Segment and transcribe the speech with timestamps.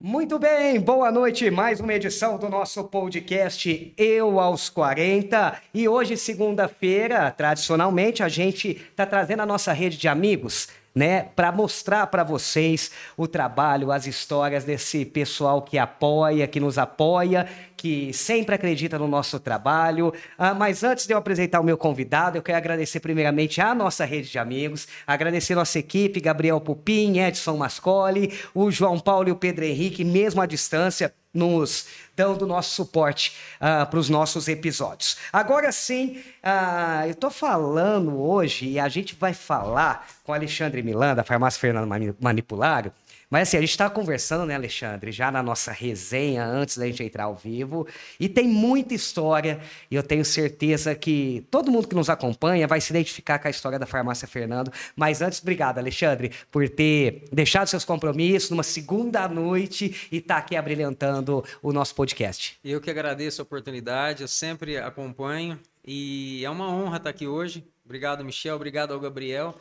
[0.00, 1.50] Muito bem, boa noite.
[1.50, 5.60] Mais uma edição do nosso podcast Eu aos 40.
[5.74, 11.52] E hoje, segunda-feira, tradicionalmente, a gente está trazendo a nossa rede de amigos né, para
[11.52, 17.46] mostrar para vocês o trabalho, as histórias desse pessoal que apoia, que nos apoia,
[17.76, 20.12] que sempre acredita no nosso trabalho.
[20.36, 24.04] Ah, mas antes de eu apresentar o meu convidado, eu quero agradecer primeiramente a nossa
[24.04, 29.36] rede de amigos, agradecer nossa equipe, Gabriel Pupim, Edson Mascoli, o João Paulo e o
[29.36, 35.16] Pedro Henrique, mesmo à distância, nos dando nosso suporte uh, para os nossos episódios.
[35.32, 41.14] Agora sim, uh, eu estou falando hoje e a gente vai falar com Alexandre Milan,
[41.14, 41.88] da Farmácia Fernando
[42.20, 42.92] Manipulário,
[43.30, 47.02] mas assim, a gente está conversando, né, Alexandre, já na nossa resenha antes da gente
[47.02, 47.86] entrar ao vivo,
[48.18, 49.60] e tem muita história,
[49.90, 53.50] e eu tenho certeza que todo mundo que nos acompanha vai se identificar com a
[53.50, 54.72] história da Farmácia Fernando.
[54.96, 60.40] Mas antes, obrigado, Alexandre, por ter deixado seus compromissos numa segunda noite e estar tá
[60.40, 62.58] aqui abrilhantando o nosso podcast.
[62.64, 67.64] Eu que agradeço a oportunidade, eu sempre acompanho, e é uma honra estar aqui hoje.
[67.84, 69.54] Obrigado, Michel, obrigado ao Gabriel.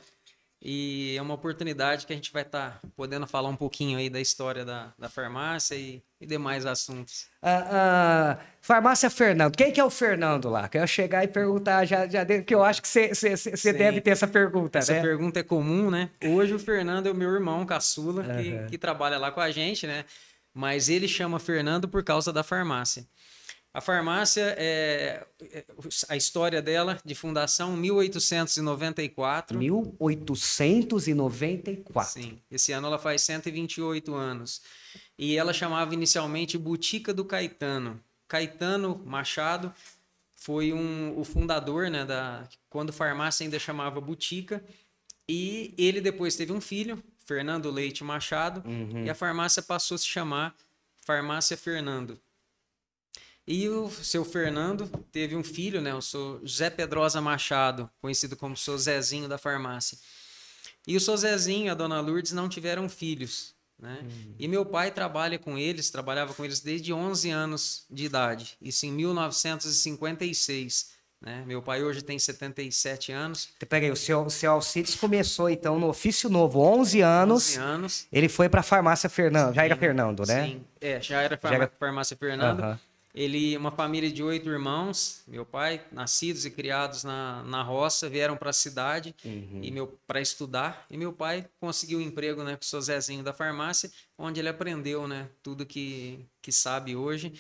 [0.61, 4.09] E é uma oportunidade que a gente vai estar tá podendo falar um pouquinho aí
[4.09, 7.27] da história da, da farmácia e, e demais assuntos.
[7.43, 9.55] Uh, uh, farmácia Fernando.
[9.55, 10.67] Quem que é o Fernando lá?
[10.67, 14.79] Quero chegar e perguntar, já, já que eu acho que você deve ter essa pergunta,
[14.79, 14.99] essa né?
[14.99, 16.09] Essa pergunta é comum, né?
[16.23, 18.41] Hoje o Fernando é o meu irmão caçula, uhum.
[18.41, 20.05] que, que trabalha lá com a gente, né?
[20.53, 23.05] Mas ele chama Fernando por causa da farmácia.
[23.77, 25.63] A farmácia, é, é
[26.09, 29.55] a história dela de fundação, 1894.
[29.55, 32.11] 1894.
[32.11, 34.63] Sim, esse ano ela faz 128 anos.
[35.15, 38.01] E ela chamava inicialmente Botica do Caetano.
[38.27, 39.71] Caetano Machado
[40.33, 44.63] foi um, o fundador, né, da, quando farmácia ainda chamava Botica.
[45.29, 49.05] E ele depois teve um filho, Fernando Leite Machado, uhum.
[49.05, 50.55] e a farmácia passou a se chamar
[50.99, 52.19] Farmácia Fernando.
[53.47, 55.93] E o seu Fernando teve um filho, né?
[55.95, 59.97] O seu José Pedrosa Machado, conhecido como seu Zezinho da farmácia.
[60.85, 63.99] E o seu Zezinho e a dona Lourdes não tiveram filhos, né?
[64.01, 64.35] Uhum.
[64.37, 68.85] E meu pai trabalha com eles, trabalhava com eles desde 11 anos de idade, isso
[68.85, 70.97] em 1956.
[71.19, 71.43] Né?
[71.47, 73.49] Meu pai hoje tem 77 anos.
[73.67, 77.49] Peraí, o seu, o seu Alcides começou então no ofício novo, 11 anos.
[77.51, 78.07] 11 anos.
[78.11, 80.45] Ele foi para a farmácia Fernando, já era Fernando, né?
[80.45, 81.73] Sim, é, já era, farmácia, já era...
[81.79, 82.61] farmácia Fernando.
[82.61, 82.77] Uhum.
[83.17, 88.37] Ele, uma família de oito irmãos, meu pai, nascidos e criados na, na roça, vieram
[88.37, 89.59] para a cidade uhum.
[89.63, 90.85] e meu para estudar.
[90.87, 94.49] E meu pai conseguiu um emprego, né, com o seu Zezinho da farmácia, onde ele
[94.49, 97.33] aprendeu, né, tudo que que sabe hoje.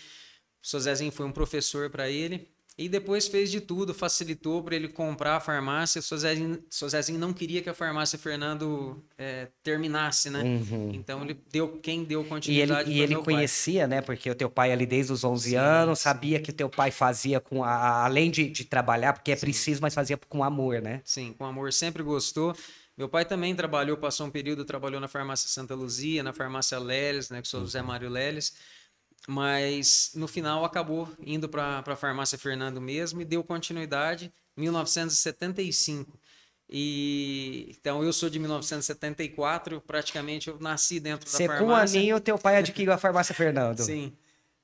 [0.63, 4.75] O seu Zezinho foi um professor para ele e depois fez de tudo, facilitou para
[4.75, 5.97] ele comprar a farmácia.
[5.97, 10.43] O seu Zezinho, seu Zezinho não queria que a farmácia Fernando é, terminasse, né?
[10.43, 10.91] Uhum.
[10.93, 12.91] Então ele deu quem deu continuidade.
[12.91, 13.87] E ele, e ele conhecia, pai.
[13.87, 14.01] né?
[14.01, 16.03] Porque o teu pai ali desde os 11 sim, anos, sim.
[16.03, 19.41] sabia que o teu pai fazia com a, além de, de trabalhar, porque é sim.
[19.41, 21.01] preciso, mas fazia com amor, né?
[21.03, 22.55] Sim, com amor, sempre gostou.
[22.95, 27.31] Meu pai também trabalhou, passou um período, trabalhou na farmácia Santa Luzia, na farmácia Leles,
[27.31, 27.41] né?
[27.41, 27.87] Que sou o José uhum.
[27.87, 28.53] Mário Leles
[29.27, 36.17] mas no final acabou indo para a farmácia Fernando mesmo e deu continuidade em 1975.
[36.69, 41.65] E então eu sou de 1974, praticamente eu nasci dentro Você da farmácia.
[41.65, 43.83] Com um aninho, teu pai adquiriu a farmácia Fernando.
[43.83, 44.15] Sim.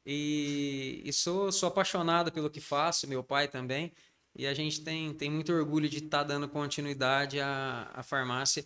[0.05, 3.91] E, e, sou, sou apaixonado pelo que faço, meu pai também.
[4.35, 8.65] E a gente tem, tem muito orgulho de estar tá dando continuidade à, à farmácia.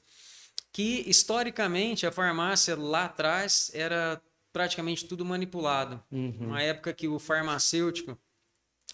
[0.71, 4.21] Que historicamente a farmácia lá atrás era
[4.51, 6.01] praticamente tudo manipulado.
[6.11, 6.35] Uhum.
[6.39, 8.17] Uma época que o farmacêutico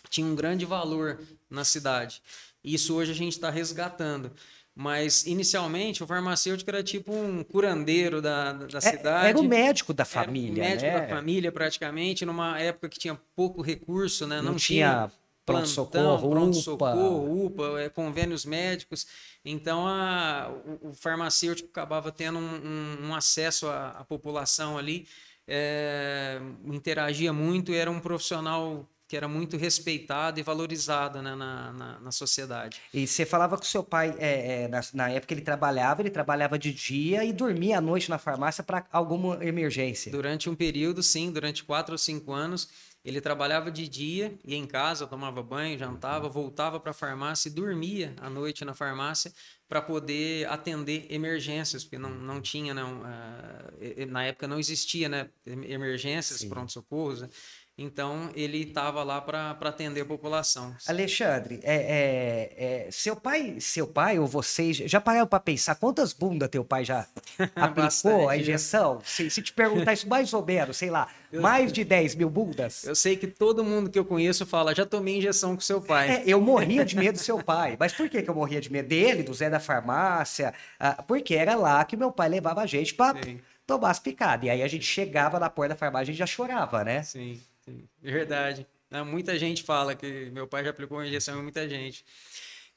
[0.09, 1.19] tinha um grande valor
[1.49, 2.21] na cidade.
[2.63, 4.31] Isso hoje a gente está resgatando.
[4.75, 9.27] Mas, inicialmente, o farmacêutico era tipo um curandeiro da, da é, cidade.
[9.27, 10.99] Era o médico da família, era o médico né?
[10.99, 14.37] da família, praticamente, numa época que tinha pouco recurso, né?
[14.37, 15.11] Não, Não tinha
[15.45, 19.05] pronto-socorro, pronto-socorro, UPA, UPA é, convênios médicos.
[19.45, 25.07] Então, a, o, o farmacêutico acabava tendo um, um, um acesso à, à população ali
[25.47, 31.71] é, interagia muito e era um profissional que era muito respeitado e valorizado né, na,
[31.71, 32.81] na, na, sociedade.
[32.91, 36.09] E você falava que o seu pai, é, é, na, na, época ele trabalhava, ele
[36.09, 40.11] trabalhava de dia e dormia à noite na farmácia para alguma emergência.
[40.11, 42.69] Durante um período, sim, durante quatro ou cinco anos,
[43.03, 47.51] ele trabalhava de dia, ia em casa, tomava banho, jantava, voltava para a farmácia e
[47.51, 49.33] dormia à noite na farmácia
[49.67, 55.29] para poder atender emergências, porque não, não tinha, não, uh, na época não existia né,
[55.45, 57.21] emergências, pronto-socorros.
[57.21, 57.29] Né?
[57.75, 60.75] Então ele estava lá para atender a população.
[60.87, 66.13] Alexandre, é, é, é, seu pai, seu pai ou vocês já pararam para pensar quantas
[66.13, 67.07] bundas teu pai já
[67.55, 69.01] aplicou a injeção?
[69.03, 72.29] Se, se, te perguntar isso mais ou menos, sei lá, eu, mais de 10 mil
[72.29, 72.83] bundas?
[72.83, 76.17] Eu sei que todo mundo que eu conheço fala, já tomei injeção com seu pai.
[76.17, 77.75] É, eu morria de medo do seu pai.
[77.79, 80.53] Mas por que, que eu morria de medo dele, do Zé da farmácia?
[80.79, 83.19] Ah, porque era lá que meu pai levava a gente para
[83.65, 84.45] tomar as picadas.
[84.45, 87.01] E aí a gente chegava na porta da farmácia e já chorava, né?
[87.01, 87.41] Sim.
[87.65, 88.67] Sim, verdade.
[89.05, 92.05] Muita gente fala que meu pai já aplicou uma injeção em muita gente.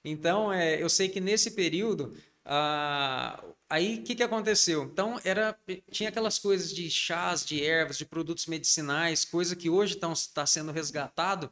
[0.04, 4.84] Então, é, eu sei que nesse período, ah, aí o que, que aconteceu?
[4.84, 5.58] Então, era,
[5.90, 10.72] tinha aquelas coisas de chás, de ervas, de produtos medicinais, coisa que hoje está sendo
[10.72, 11.50] resgatado.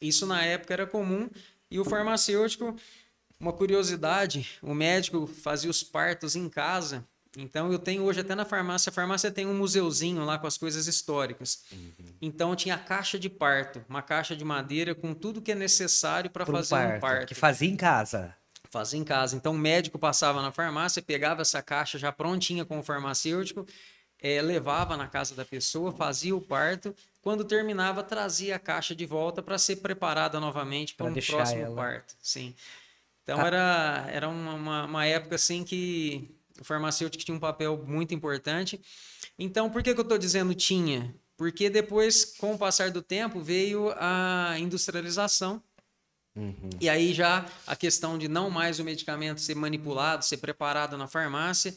[0.00, 1.28] Isso na época era comum.
[1.70, 2.76] E o farmacêutico,
[3.40, 7.04] uma curiosidade, o médico fazia os partos em casa
[7.36, 10.56] então eu tenho hoje até na farmácia, a farmácia tem um museuzinho lá com as
[10.56, 11.64] coisas históricas.
[11.70, 11.92] Uhum.
[12.20, 16.30] Então tinha a caixa de parto, uma caixa de madeira com tudo que é necessário
[16.30, 17.26] para fazer um parto, um parto.
[17.26, 18.34] Que fazia em casa.
[18.70, 19.36] Fazia em casa.
[19.36, 23.66] Então o médico passava na farmácia, pegava essa caixa já prontinha com o farmacêutico,
[24.18, 26.94] é, levava na casa da pessoa, fazia o parto.
[27.20, 31.76] Quando terminava, trazia a caixa de volta para ser preparada novamente para um próximo ela.
[31.76, 32.14] parto.
[32.22, 32.54] Sim.
[33.22, 33.46] Então ah.
[33.46, 38.80] era, era uma, uma, uma época assim que o farmacêutico tinha um papel muito importante.
[39.38, 41.14] Então, por que, que eu estou dizendo tinha?
[41.36, 45.62] Porque depois, com o passar do tempo, veio a industrialização.
[46.34, 46.70] Uhum.
[46.80, 51.06] E aí já a questão de não mais o medicamento ser manipulado, ser preparado na
[51.06, 51.74] farmácia,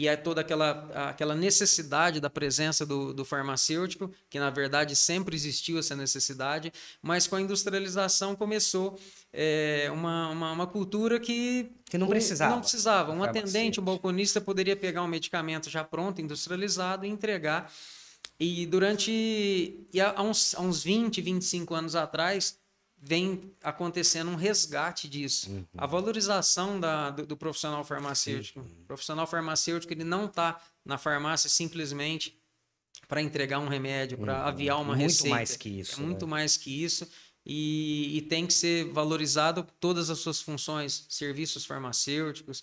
[0.00, 5.36] e é toda aquela, aquela necessidade da presença do, do, farmacêutico, que na verdade sempre
[5.36, 8.98] existiu essa necessidade, mas com a industrialização começou
[9.30, 12.54] é, uma, uma, uma, cultura que, que não precisava.
[12.54, 13.12] Não precisava.
[13.12, 17.70] Um atendente, um balconista poderia pegar um medicamento já pronto, industrializado e entregar.
[18.38, 19.10] E durante.
[19.92, 22.58] E há uns, há uns 20, 25 anos atrás,
[23.00, 25.50] vem acontecendo um resgate disso.
[25.50, 25.64] Uhum.
[25.76, 28.60] A valorização da, do, do profissional farmacêutico.
[28.60, 28.66] Uhum.
[28.82, 32.38] O profissional farmacêutico ele não está na farmácia simplesmente
[33.08, 34.46] para entregar um remédio, para uhum.
[34.46, 35.28] aviar uma muito receita.
[35.28, 36.00] Muito mais que isso.
[36.00, 36.30] É muito né?
[36.30, 37.08] mais que isso.
[37.44, 42.62] E, e, tem que ser valorizado todas as suas funções, serviços farmacêuticos.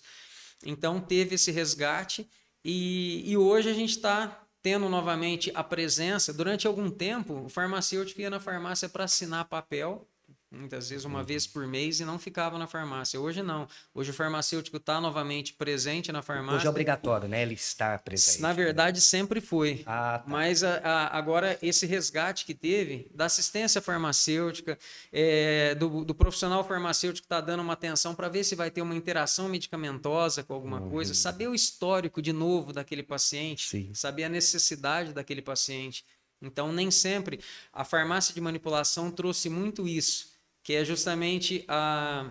[0.64, 2.28] Então teve esse resgate
[2.64, 6.32] e, e hoje a gente está tendo novamente a presença.
[6.32, 10.08] Durante algum tempo, o farmacêutico ia na farmácia para assinar papel
[10.50, 13.20] muitas vezes uma vez por mês e não ficava na farmácia.
[13.20, 13.68] Hoje não.
[13.94, 16.56] Hoje o farmacêutico está novamente presente na farmácia.
[16.56, 17.42] Hoje é obrigatório, né?
[17.42, 18.40] Ele está presente.
[18.40, 19.82] Na verdade, sempre foi.
[19.86, 20.24] Ah, tá.
[20.26, 24.78] Mas a, a, agora esse resgate que teve da assistência farmacêutica,
[25.12, 28.80] é, do, do, profissional farmacêutico que está dando uma atenção para ver se vai ter
[28.80, 30.90] uma interação medicamentosa com alguma uhum.
[30.90, 33.90] coisa, saber o histórico de novo daquele paciente, Sim.
[33.92, 36.04] saber a necessidade daquele paciente.
[36.40, 37.40] Então, nem sempre
[37.72, 40.37] a farmácia de manipulação trouxe muito isso
[40.68, 42.30] que é justamente a,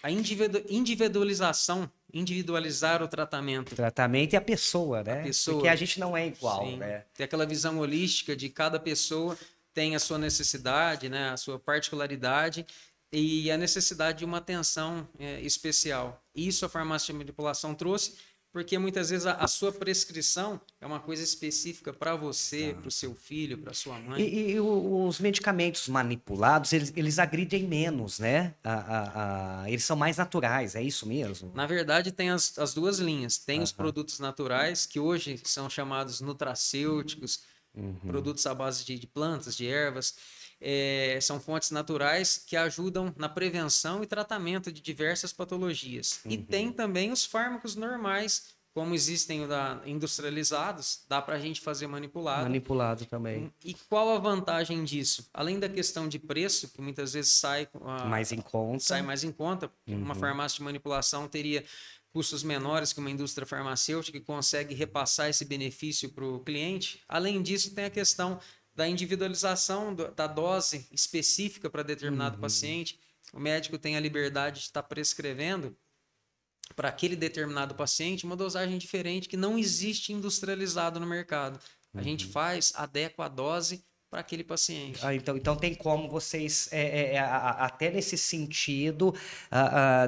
[0.00, 3.72] a individualização, individualizar o tratamento.
[3.72, 5.22] O tratamento e a pessoa, né?
[5.22, 5.56] A pessoa.
[5.56, 6.76] Porque a gente não é igual, Sim.
[6.76, 7.04] né?
[7.12, 9.36] Tem aquela visão holística de cada pessoa
[9.72, 11.30] tem a sua necessidade, né?
[11.30, 12.64] a sua particularidade
[13.12, 16.22] e a necessidade de uma atenção é, especial.
[16.32, 18.14] Isso a farmácia de manipulação trouxe
[18.54, 22.90] porque muitas vezes a, a, sua prescrição é uma coisa específica para você, para o
[22.90, 24.22] seu filho, para sua mãe.
[24.22, 28.54] E, e, os medicamentos manipulados, eles, eles agridem menos, né?
[28.62, 31.50] A, a, eles são mais naturais, é isso mesmo?
[31.52, 33.38] Na verdade, tem as, as duas linhas.
[33.38, 37.40] Tem os produtos naturais, que hoje são chamados nutracêuticos,
[37.74, 37.96] uhum.
[38.06, 40.14] produtos à base de, de plantas, de ervas
[40.66, 46.20] é, são fontes naturais que ajudam na prevenção e tratamento de diversas patologias.
[46.24, 46.32] Uhum.
[46.32, 51.86] E tem também os fármacos normais, como existem da, industrializados, dá para a gente fazer
[51.86, 52.44] manipulado.
[52.44, 53.52] Manipulado também.
[53.62, 55.28] E qual a vantagem disso?
[55.34, 58.82] Além da questão de preço, que muitas vezes sai a, mais em conta.
[58.82, 59.70] Sai mais em conta.
[59.86, 59.98] Uhum.
[59.98, 61.62] Uma farmácia de manipulação teria
[62.10, 67.02] custos menores que uma indústria farmacêutica que consegue repassar esse benefício para o cliente.
[67.06, 68.40] Além disso, tem a questão
[68.74, 72.40] da individualização do, da dose específica para determinado uhum.
[72.40, 72.98] paciente.
[73.32, 75.76] O médico tem a liberdade de estar prescrevendo
[76.74, 81.60] para aquele determinado paciente uma dosagem diferente que não existe industrializado no mercado.
[81.92, 82.04] A uhum.
[82.04, 85.00] gente faz, adequa a dose para aquele paciente.
[85.02, 89.14] Ah, então, então tem como vocês, é, é, é até nesse sentido,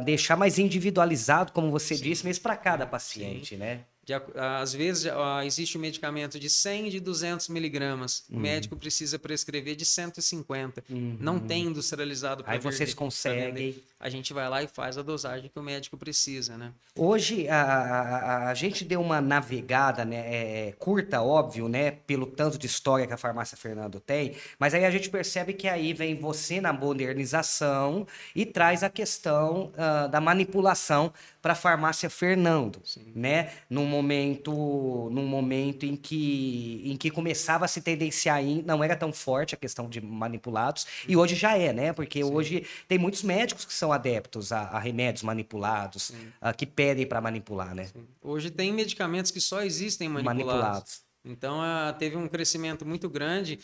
[0.05, 2.05] deixar mais individualizado, como você Sim.
[2.05, 3.57] disse, mesmo para cada paciente, Sim.
[3.57, 3.85] né?
[4.07, 8.23] De, às vezes uh, existe um medicamento de 100 de 200 miligramas.
[8.31, 8.39] Uhum.
[8.39, 10.85] O médico precisa prescrever de 150.
[10.89, 11.17] Uhum.
[11.19, 13.83] Não tem industrializado para Aí vocês conseguem.
[13.99, 16.71] A gente vai lá e faz a dosagem que o médico precisa, né?
[16.95, 20.17] Hoje a, a, a gente deu uma navegada, né?
[20.19, 21.91] É, é, curta, óbvio, né?
[21.91, 24.37] Pelo tanto de história que a farmácia Fernando tem.
[24.59, 29.73] Mas aí a gente percebe que aí vem você na modernização e traz a questão
[29.73, 33.13] uh, da manipulação para a farmácia Fernando, Sim.
[33.15, 33.53] né?
[33.71, 38.97] Num momento, num momento em que, em que começava a se tendenciar, em, não era
[38.97, 41.93] tão forte a questão de manipulados e hoje já é, né?
[41.93, 42.31] Porque Sim.
[42.31, 47.21] hoje tem muitos médicos que são adeptos a, a remédios manipulados, a, que pedem para
[47.21, 47.89] manipular, né?
[48.23, 50.47] Hoje tem medicamentos que só existem manipulados.
[50.47, 51.07] manipulados.
[51.25, 53.59] Então, a, teve um crescimento muito grande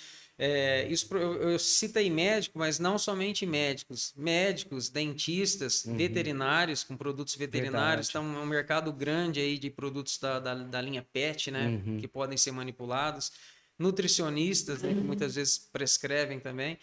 [0.45, 4.13] é, isso, eu, eu citei médico, mas não somente médicos.
[4.17, 5.97] Médicos, dentistas, uhum.
[5.97, 8.09] veterinários, com produtos veterinários.
[8.09, 11.69] Então, é um mercado grande aí de produtos da, da, da linha PET, né?
[11.69, 11.97] Uhum.
[11.97, 13.31] Que podem ser manipulados.
[13.79, 16.77] Nutricionistas, né, que muitas vezes prescrevem também.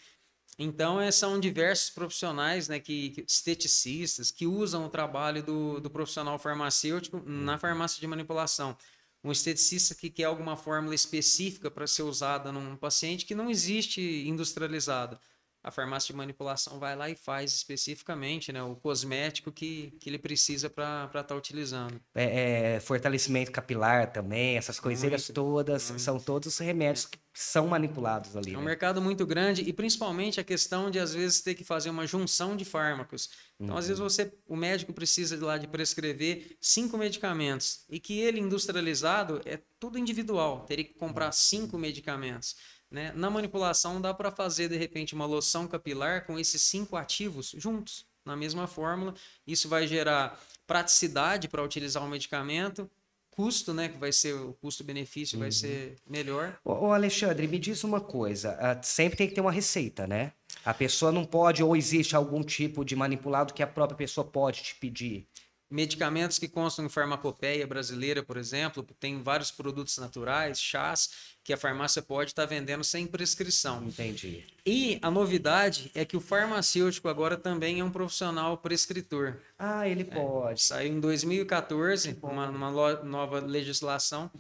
[0.58, 5.90] Então, é, são diversos profissionais, né, que, que, esteticistas, que usam o trabalho do, do
[5.90, 8.78] profissional farmacêutico na farmácia de manipulação
[9.24, 14.02] um esteticista que quer alguma fórmula específica para ser usada num paciente que não existe
[14.28, 15.20] industrializada.
[15.62, 20.18] A farmácia de manipulação vai lá e faz especificamente né, o cosmético que, que ele
[20.18, 22.00] precisa para estar tá utilizando.
[22.16, 26.02] É, é, fortalecimento capilar também, essas coisinhas todas, muito.
[26.02, 28.54] são todos remédios que são manipulados ali.
[28.54, 28.68] É um né?
[28.68, 32.56] mercado muito grande e principalmente a questão de às vezes ter que fazer uma junção
[32.56, 33.30] de fármacos.
[33.60, 33.80] Então, uhum.
[33.80, 38.40] às vezes, você, o médico precisa de lá de prescrever cinco medicamentos e que ele
[38.40, 42.56] industrializado é tudo individual, teria que comprar cinco medicamentos.
[42.90, 43.12] Né?
[43.16, 48.06] Na manipulação dá para fazer de repente uma loção capilar com esses cinco ativos juntos
[48.26, 49.14] na mesma fórmula.
[49.46, 52.90] Isso vai gerar praticidade para utilizar o medicamento,
[53.32, 55.42] custo, né, que vai ser o custo-benefício uhum.
[55.42, 56.60] vai ser melhor.
[56.64, 60.34] Ô, Alexandre, me diz uma coisa, uh, sempre tem que ter uma receita, né?
[60.66, 64.62] A pessoa não pode, ou existe algum tipo de manipulado que a própria pessoa pode
[64.62, 65.28] te pedir?
[65.72, 71.12] Medicamentos que constam em farmacopeia brasileira, por exemplo, tem vários produtos naturais, chás,
[71.44, 73.84] que a farmácia pode estar tá vendendo sem prescrição.
[73.84, 74.46] Entendi.
[74.66, 79.38] E a novidade é que o farmacêutico agora também é um profissional prescritor.
[79.60, 80.60] Ah, ele é, pode.
[80.60, 82.72] É, saiu em 2014, uma, uma
[83.04, 84.32] nova legislação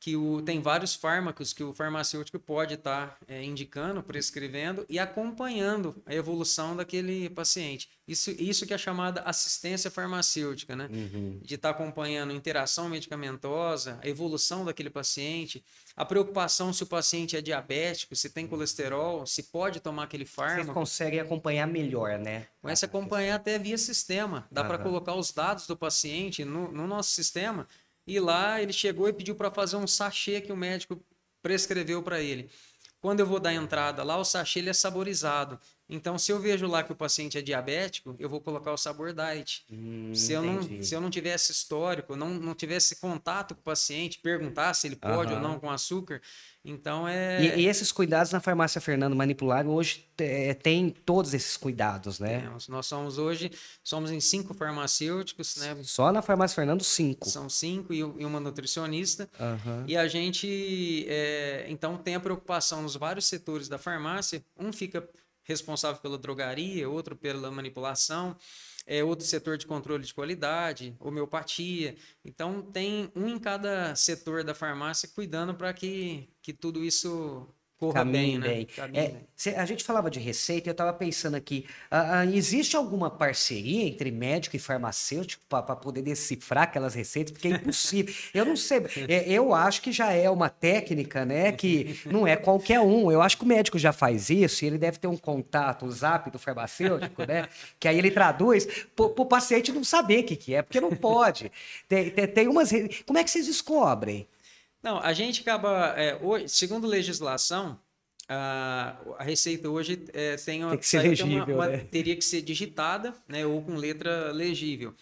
[0.00, 4.98] que o, tem vários fármacos que o farmacêutico pode estar tá, é, indicando, prescrevendo e
[4.98, 7.86] acompanhando a evolução daquele paciente.
[8.08, 10.88] Isso, isso que é chamada assistência farmacêutica, né?
[10.90, 11.38] Uhum.
[11.42, 15.62] De estar tá acompanhando a interação medicamentosa, a evolução daquele paciente,
[15.94, 20.64] a preocupação se o paciente é diabético, se tem colesterol, se pode tomar aquele fármaco.
[20.64, 22.46] Vocês conseguem acompanhar melhor, né?
[22.62, 24.48] Começa a acompanhar até via sistema.
[24.50, 27.68] Dá para colocar os dados do paciente no, no nosso sistema
[28.10, 31.00] e lá ele chegou e pediu para fazer um sachê que o médico
[31.40, 32.50] prescreveu para ele.
[33.00, 35.60] Quando eu vou dar entrada lá, o sachê ele é saborizado.
[35.90, 39.12] Então, se eu vejo lá que o paciente é diabético, eu vou colocar o sabor
[39.12, 39.64] diet.
[39.70, 43.64] Hum, se, eu não, se eu não tivesse histórico, não, não tivesse contato com o
[43.64, 46.20] paciente, perguntar se ele pode ou não com açúcar,
[46.64, 47.42] então é.
[47.42, 52.40] E, e, esses cuidados na farmácia Fernando Manipulável hoje é, tem todos esses cuidados, né?
[52.40, 52.68] Temos.
[52.68, 53.50] Nós somos hoje,
[53.82, 55.76] somos em cinco farmacêuticos, né?
[55.82, 57.28] Só na farmácia Fernando, cinco.
[57.30, 59.28] São cinco e, uma nutricionista.
[59.40, 59.84] Uhum.
[59.86, 64.44] E a gente, é, então, tem a preocupação nos vários setores da farmácia.
[64.58, 65.08] Um fica
[65.50, 68.36] responsável pela drogaria, outro pela manipulação,
[68.86, 71.96] é outro setor de controle de qualidade, homeopatia.
[72.24, 77.46] Então tem um em cada setor da farmácia cuidando para que, que tudo isso
[77.80, 78.46] corra bem, né?
[78.46, 78.68] bem.
[78.92, 83.10] É, cê, a gente falava de receita, eu estava pensando aqui, uh, uh, existe alguma
[83.10, 87.32] parceria entre médico e farmacêutico para poder decifrar aquelas receitas?
[87.32, 88.14] Porque é impossível.
[88.34, 92.36] eu não sei, é, eu acho que já é uma técnica, né, que não é
[92.36, 93.10] qualquer um.
[93.10, 95.90] Eu acho que o médico já faz isso e ele deve ter um contato, o
[95.90, 100.36] zap do farmacêutico, né, que aí ele traduz para o paciente não saber o que,
[100.36, 101.50] que é, porque não pode.
[101.88, 102.70] Tem, tem, tem umas...
[103.06, 104.28] Como é que vocês descobrem?
[104.82, 107.78] Não, a gente acaba, é, hoje, segundo legislação,
[108.28, 111.78] a, a receita hoje é, tem, uma, tem que ser legível, uma, uma, né?
[111.90, 114.94] teria que ser digitada, né, ou com letra legível.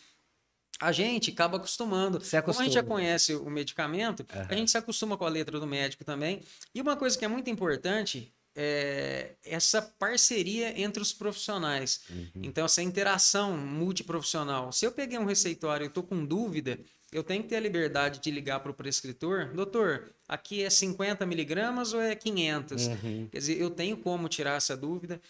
[0.80, 2.20] A gente acaba acostumando.
[2.44, 4.46] Como a gente já conhece o medicamento, uhum.
[4.48, 6.40] a gente se acostuma com a letra do médico também.
[6.72, 12.02] E uma coisa que é muito importante é essa parceria entre os profissionais.
[12.08, 12.30] Uhum.
[12.36, 14.72] Então, essa interação multiprofissional.
[14.72, 16.78] Se eu peguei um receituário e estou com dúvida,
[17.12, 21.24] eu tenho que ter a liberdade de ligar para o prescritor, doutor, aqui é 50
[21.24, 22.86] miligramas ou é 500?
[22.86, 23.28] Uhum.
[23.30, 25.20] Quer dizer, eu tenho como tirar essa dúvida.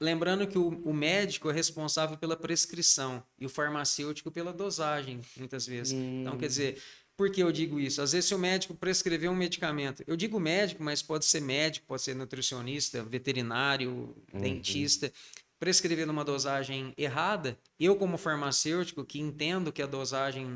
[0.00, 5.66] Lembrando que o, o, médico é responsável pela prescrição e o farmacêutico pela dosagem, muitas
[5.66, 5.92] vezes.
[5.92, 6.20] Uhum.
[6.20, 6.80] Então, quer dizer,
[7.18, 8.00] Por que eu digo isso?
[8.00, 11.84] Às vezes, se o médico prescrever um medicamento, eu digo médico, mas pode ser médico,
[11.84, 14.40] pode ser nutricionista, veterinário, uhum.
[14.40, 15.12] dentista,
[15.58, 20.46] prescrever uma dosagem errada, eu, como farmacêutico, que entendo que a dosagem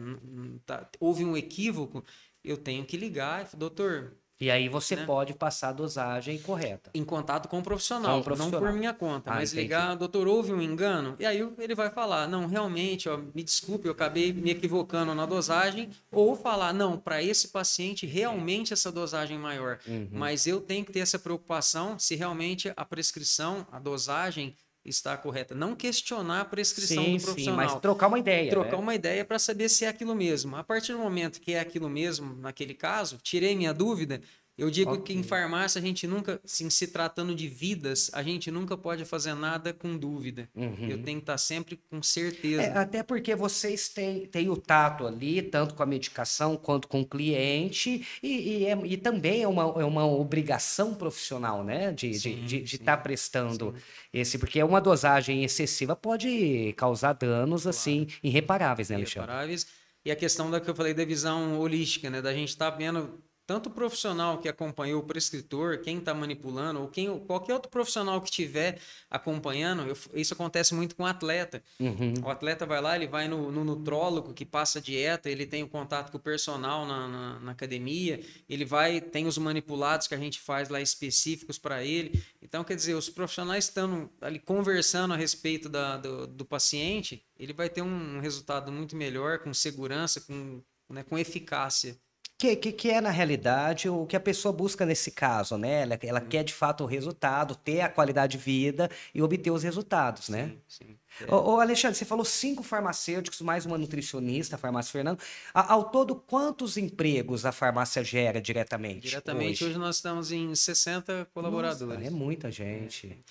[0.65, 2.05] tá, houve um equívoco,
[2.45, 5.07] eu tenho que ligar e falar, doutor, e aí você né?
[5.07, 6.91] pode passar a dosagem correta.
[6.93, 8.61] Em contato com o profissional, com o profissional.
[8.61, 9.31] não por minha conta.
[9.31, 9.63] Ah, mas entendi.
[9.63, 11.15] ligar, doutor, houve um engano?
[11.21, 15.27] E aí ele vai falar, não, realmente, ó, me desculpe, eu acabei me equivocando na
[15.27, 15.91] dosagem.
[16.11, 19.79] Ou falar, não, para esse paciente, realmente essa dosagem é maior.
[19.87, 20.09] Uhum.
[20.11, 25.55] Mas eu tenho que ter essa preocupação se realmente a prescrição, a dosagem está correta.
[25.55, 27.69] Não questionar a prescrição sim, do profissional.
[27.69, 28.51] Sim, mas trocar uma ideia.
[28.51, 28.83] Trocar né?
[28.83, 30.57] uma ideia para saber se é aquilo mesmo.
[30.57, 34.21] A partir do momento que é aquilo mesmo, naquele caso, tirei minha dúvida.
[34.57, 35.03] Eu digo okay.
[35.03, 39.05] que em farmácia a gente nunca, assim, se tratando de vidas, a gente nunca pode
[39.05, 40.49] fazer nada com dúvida.
[40.55, 40.89] Uhum.
[40.91, 42.63] Eu tenho que estar sempre com certeza.
[42.63, 47.01] É, até porque vocês têm, têm o tato ali, tanto com a medicação quanto com
[47.01, 51.91] o cliente, e, e, é, e também é uma, é uma obrigação profissional, né?
[51.91, 53.83] De estar de, de, de tá prestando sim.
[54.13, 57.77] esse, porque uma dosagem excessiva pode causar danos, claro.
[57.77, 59.31] assim, irreparáveis, né, Alexandre?
[59.31, 59.67] Irreparáveis.
[60.05, 62.21] E a questão da que eu falei da visão holística, né?
[62.21, 66.81] Da gente estar tá vendo tanto o profissional que acompanhou o prescritor, quem está manipulando,
[66.81, 68.79] ou quem, qualquer outro profissional que estiver
[69.11, 71.63] acompanhando, eu, isso acontece muito com o atleta.
[71.79, 72.15] Uhum.
[72.25, 75.69] O atleta vai lá, ele vai no, no, nutrólogo que passa dieta, ele tem o
[75.69, 80.19] contato com o personal na, na, na, academia, ele vai, tem os manipulados que a
[80.19, 82.25] gente faz lá específicos para ele.
[82.41, 87.53] Então, quer dizer, os profissionais estão ali conversando a respeito da, do, do paciente, ele
[87.53, 92.01] vai ter um resultado muito melhor, com segurança, com, né, com eficácia
[92.43, 95.83] que, que, que, é, na realidade, o que a pessoa busca nesse caso, né?
[95.83, 99.63] Ela, ela quer, de fato, o resultado, ter a qualidade de vida e obter os
[99.63, 100.57] resultados, né?
[100.67, 100.99] Sim, sim.
[101.21, 101.33] É.
[101.33, 105.21] Ô, ô, Alexandre, você falou cinco farmacêuticos, mais uma nutricionista, a farmácia Fernando.
[105.55, 109.07] ao todo, quantos empregos a farmácia gera diretamente?
[109.07, 111.95] Diretamente, hoje, hoje nós estamos em 60 colaboradores.
[111.95, 113.25] Nossa, é muita gente.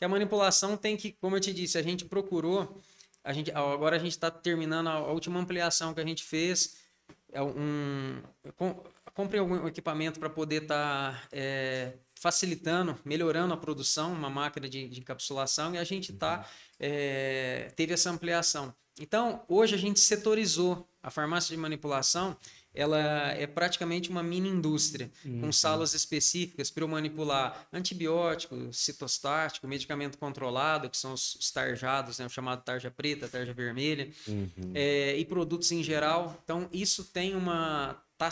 [0.00, 0.04] É.
[0.04, 2.82] a manipulação tem que, como eu te disse, a gente procurou,
[3.22, 6.74] a gente, agora a gente está terminando a, a última ampliação que a gente fez
[6.74, 6.85] é
[7.42, 8.22] um,
[9.14, 14.88] compre algum equipamento para poder estar tá, é, facilitando, melhorando a produção, uma máquina de,
[14.88, 16.44] de encapsulação e a gente tá, uhum.
[16.80, 18.74] é, teve essa ampliação.
[18.98, 22.36] Então, hoje a gente setorizou a farmácia de manipulação,
[22.76, 25.40] ela é praticamente uma mini indústria, uhum.
[25.40, 32.18] com salas específicas para eu manipular antibiótico, citostático, medicamento controlado, que são os, os tarjados,
[32.18, 34.72] né, o chamado tarja preta, tarja vermelha, uhum.
[34.74, 36.38] é, e produtos em geral.
[36.44, 38.00] Então, isso tem uma.
[38.18, 38.28] Tá,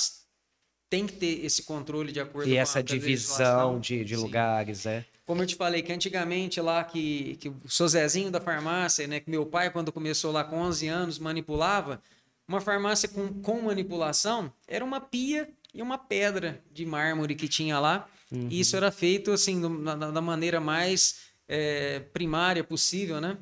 [0.91, 5.05] tem que ter esse controle de acordo e com essa divisão de, de lugares, é.
[5.27, 9.21] Como eu te falei, que antigamente lá que, que o sou Zezinho da farmácia, né,
[9.21, 12.01] que meu pai, quando começou lá com 11 anos, manipulava,
[12.47, 17.79] uma farmácia com, com manipulação era uma pia e uma pedra de mármore que tinha
[17.79, 18.09] lá.
[18.31, 18.49] Uhum.
[18.51, 23.39] E isso era feito assim da, da maneira mais é, primária possível, né?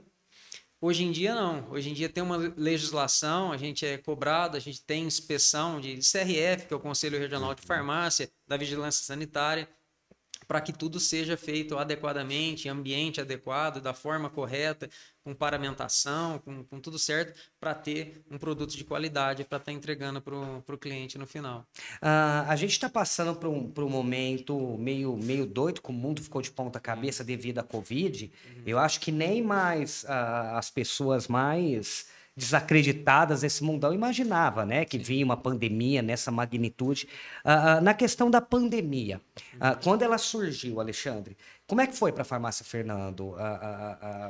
[0.80, 1.70] Hoje em dia não.
[1.70, 5.96] Hoje em dia tem uma legislação, a gente é cobrado, a gente tem inspeção de
[5.98, 9.68] CRF, que é o Conselho Regional de Farmácia, da Vigilância Sanitária
[10.52, 14.88] para que tudo seja feito adequadamente, ambiente adequado, da forma correta,
[15.24, 19.72] com paramentação, com, com tudo certo, para ter um produto de qualidade para estar tá
[19.72, 21.66] entregando para o cliente no final.
[22.02, 25.92] Uh, a gente está passando por um, por um momento meio, meio doido, que o
[25.92, 28.32] mundo ficou de ponta cabeça devido à Covid.
[28.44, 28.62] Uhum.
[28.66, 34.96] Eu acho que nem mais uh, as pessoas mais desacreditadas nesse mundão imaginava, né, que
[34.96, 37.06] vinha uma pandemia nessa magnitude.
[37.44, 39.20] Uh, uh, na questão da pandemia,
[39.56, 43.34] uh, quando ela surgiu, Alexandre, como é que foi para a farmácia Fernando?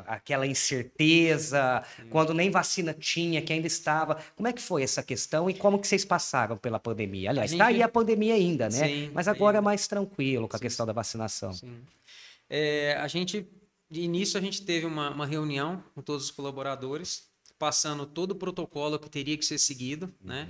[0.07, 2.09] aquela incerteza, Sim.
[2.09, 4.19] quando nem vacina tinha, que ainda estava.
[4.37, 7.31] Como é que foi essa questão e como que vocês passaram pela pandemia?
[7.31, 8.87] Aliás, está aí a pandemia ainda, né?
[8.87, 9.59] Sim, Mas agora ainda.
[9.59, 10.63] é mais tranquilo com a Sim.
[10.63, 11.53] questão da vacinação.
[12.49, 13.49] É, a gente,
[13.91, 17.32] de início, a gente teve uma, uma reunião com todos os colaboradores
[17.63, 20.31] passando todo o protocolo que teria que ser seguido, uhum.
[20.31, 20.49] né?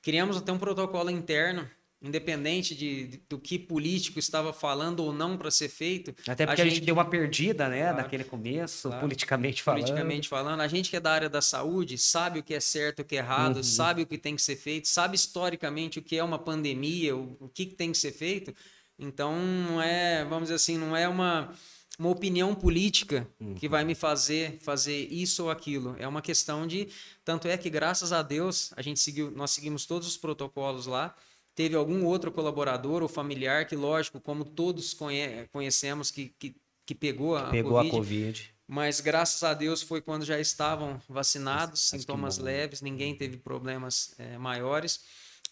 [0.00, 1.68] Criamos até um protocolo interno,
[2.00, 6.14] independente de, de, do que político estava falando ou não para ser feito.
[6.26, 9.62] Até porque a gente, a gente, deu uma perdida, né, claro, naquele começo, claro, politicamente
[9.62, 9.82] falando.
[9.82, 13.00] Politicamente falando, a gente que é da área da saúde sabe o que é certo,
[13.00, 13.62] o que é errado, uhum.
[13.62, 17.36] sabe o que tem que ser feito, sabe historicamente o que é uma pandemia, o,
[17.40, 18.54] o que, que tem que ser feito.
[18.98, 21.52] Então, não é, vamos dizer assim, não é uma
[21.98, 23.54] uma opinião política uhum.
[23.54, 25.94] que vai me fazer fazer isso ou aquilo.
[25.98, 26.88] É uma questão de
[27.24, 31.14] tanto é que graças a Deus a gente seguiu, nós seguimos todos os protocolos lá.
[31.54, 36.94] Teve algum outro colaborador ou familiar que, lógico, como todos conhe conhecemos, que, que, que
[36.96, 38.54] pegou, a, pegou COVID, a Covid.
[38.66, 44.36] Mas graças a Deus foi quando já estavam vacinados, sintomas leves, ninguém teve problemas é,
[44.36, 45.04] maiores.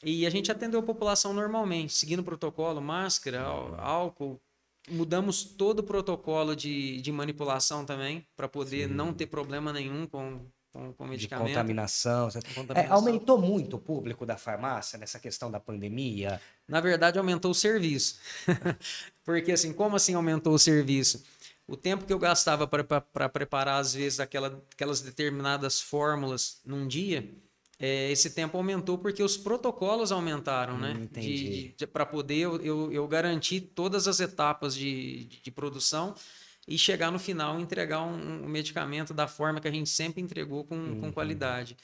[0.03, 4.41] E a gente atendeu a população normalmente, seguindo o protocolo, máscara, álcool.
[4.91, 8.95] Mudamos todo o protocolo de, de manipulação também, para poder Sim.
[8.95, 10.41] não ter problema nenhum com,
[10.73, 11.47] com, com medicamento.
[11.47, 12.29] De contaminação.
[12.55, 12.77] contaminação.
[12.77, 16.41] É, aumentou muito o público da farmácia nessa questão da pandemia?
[16.67, 18.19] Na verdade, aumentou o serviço.
[19.25, 21.23] Porque, assim, como assim aumentou o serviço?
[21.67, 27.31] O tempo que eu gastava para preparar, às vezes, aquela, aquelas determinadas fórmulas num dia,
[27.79, 30.95] é, esse tempo aumentou porque os protocolos aumentaram, né?
[30.95, 31.87] hum, né?
[31.93, 36.15] Para poder eu, eu, eu, garantir todas as etapas de, de, de, produção
[36.69, 40.23] e chegar no final e entregar um, um, medicamento da forma que a gente sempre
[40.23, 41.13] entregou com, hum, com uhum.
[41.13, 41.77] qualidade.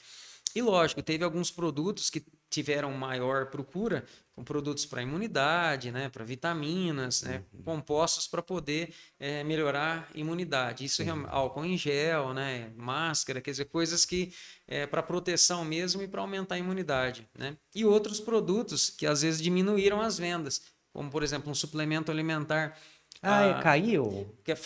[0.55, 6.23] E lógico, teve alguns produtos que tiveram maior procura, com produtos para imunidade, né, para
[6.23, 7.61] vitaminas, né, uhum.
[7.61, 10.85] compostos para poder é, melhorar a imunidade.
[10.85, 14.33] Isso é álcool em gel, né, máscara, quer dizer, coisas que
[14.67, 17.27] é para proteção mesmo e para aumentar a imunidade.
[17.37, 17.55] Né?
[17.75, 22.77] E outros produtos que às vezes diminuíram as vendas, como por exemplo um suplemento alimentar.
[23.21, 24.35] Ah, a, caiu?
[24.43, 24.57] Que é,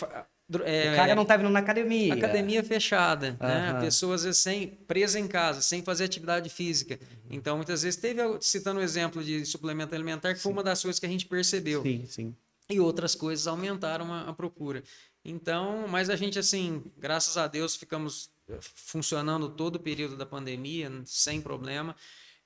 [0.64, 2.14] é, o cara não tá vindo na academia.
[2.14, 3.46] Academia fechada, uhum.
[3.46, 3.80] né?
[3.80, 6.98] Pessoas às vezes sem, presa em casa, sem fazer atividade física.
[7.30, 10.82] Então, muitas vezes, teve, citando o um exemplo de suplemento alimentar, que foi uma das
[10.82, 11.82] coisas que a gente percebeu.
[11.82, 12.36] Sim, sim.
[12.68, 14.82] E outras coisas aumentaram a, a procura.
[15.24, 20.26] Então, mas a gente, assim, graças a Deus, ficamos eh, funcionando todo o período da
[20.26, 21.96] pandemia, sem problema.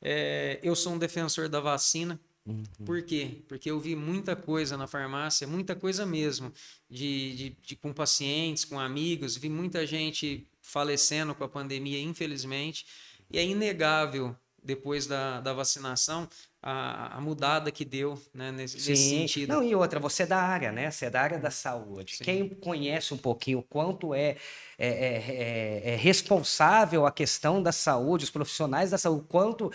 [0.00, 2.64] É, eu sou um defensor da vacina, Uhum.
[2.86, 3.42] Por quê?
[3.46, 6.50] Porque eu vi muita coisa na farmácia, muita coisa mesmo,
[6.88, 12.86] de, de, de, com pacientes, com amigos, vi muita gente falecendo com a pandemia, infelizmente,
[13.30, 16.28] e é inegável, depois da, da vacinação,
[16.62, 18.90] a, a mudada que deu né, nesse, Sim.
[18.90, 19.54] nesse sentido.
[19.54, 20.90] Não, e outra, você é da área, né?
[20.90, 22.16] Você é da área da saúde.
[22.16, 22.24] Sim.
[22.24, 24.36] Quem conhece um pouquinho o quanto é
[24.80, 29.72] é, é, é, é, responsável a questão da saúde, os profissionais da saúde, o quanto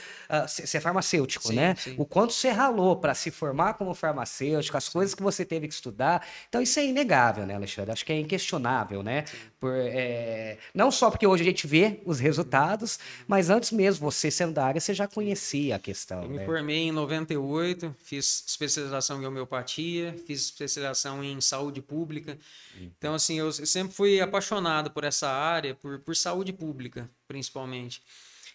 [0.48, 1.76] você uh, é farmacêutico, sim, né?
[1.76, 1.96] Sim.
[1.98, 5.74] O quanto você ralou para se formar como farmacêutico, as coisas que você teve que
[5.74, 6.26] estudar.
[6.48, 7.91] Então isso é inegável, né, Alexandre?
[7.91, 9.26] Acho que é inquestionável, né?
[9.60, 14.32] Por, é, não só porque hoje a gente vê os resultados, mas antes mesmo, você
[14.32, 16.24] sendo da área, você já conhecia a questão.
[16.24, 16.39] Eu né?
[16.39, 22.38] me formei em 98, fiz especialização em homeopatia, fiz especialização em saúde pública.
[22.80, 28.02] Então, assim, eu sempre fui apaixonado por essa área, por, por saúde pública, principalmente.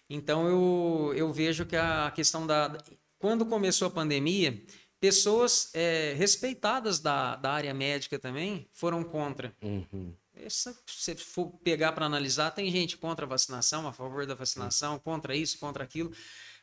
[0.09, 2.77] Então, eu, eu vejo que a questão da.
[3.19, 4.59] Quando começou a pandemia,
[4.99, 9.55] pessoas é, respeitadas da, da área médica também foram contra.
[9.61, 10.13] Uhum.
[10.47, 14.97] se você for pegar para analisar, tem gente contra a vacinação, a favor da vacinação,
[14.99, 16.11] contra isso, contra aquilo.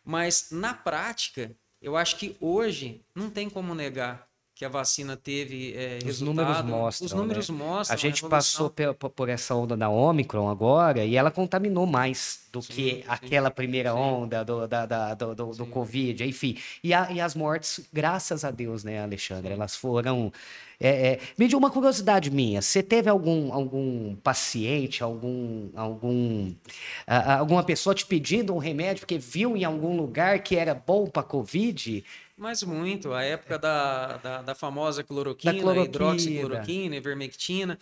[0.08, 5.74] Mas, na prática, eu acho que hoje não tem como negar que a vacina teve
[5.76, 7.04] é, Os números mostram.
[7.04, 7.56] Os números né?
[7.58, 7.94] mostram.
[7.94, 8.72] A gente a passou
[9.14, 13.04] por, essa onda da Omicron agora e ela contaminou mais do sim, que sim.
[13.06, 13.98] aquela primeira sim.
[13.98, 16.56] onda do, da, da, do, do, do, Covid, enfim.
[16.82, 19.52] E, a, e as mortes, graças a Deus, né, Alexandre?
[19.52, 20.32] Elas foram.
[20.80, 21.20] É, é...
[21.36, 27.94] Me diga uma curiosidade minha: você teve algum, algum paciente, algum, algum, uh, alguma pessoa
[27.94, 32.02] te pedindo um remédio porque viu em algum lugar que era bom para Covid?
[32.36, 33.12] Mas muito.
[33.14, 35.86] A época da, da, da famosa cloroquina, da cloroquina.
[35.86, 37.78] hidroxicloroquina, ivermectina